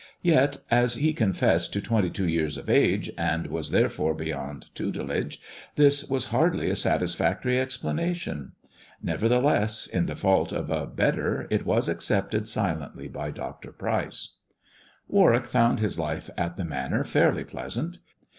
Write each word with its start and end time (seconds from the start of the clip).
Yet 0.23 0.61
as 0.71 0.95
he 0.95 1.13
confessed 1.13 1.73
to 1.73 1.79
twenty 1.79 2.09
two 2.09 2.27
years 2.27 2.57
of 2.57 2.71
age, 2.71 3.11
and 3.19 3.45
was 3.45 3.69
therefore 3.69 4.15
beyond 4.15 4.73
tutelage, 4.73 5.39
this 5.75 6.03
was 6.05 6.31
hardly 6.31 6.71
a 6.71 6.75
satis 6.75 7.13
factory 7.13 7.59
explanation. 7.59 8.53
Nevertheless, 9.03 9.85
in 9.85 10.07
default 10.07 10.51
of 10.53 10.71
a 10.71 10.87
better 10.87 11.45
it 11.51 11.67
was 11.67 11.87
accepted 11.87 12.47
silently 12.47 13.09
by 13.09 13.29
Dr. 13.29 13.71
Pryce. 13.71 14.37
Warwick 15.07 15.45
found 15.45 15.79
his 15.79 15.99
life 15.99 16.31
at 16.35 16.55
the 16.55 16.65
Manor 16.65 17.03
fairly 17.03 17.43
pleasant. 17.43 17.99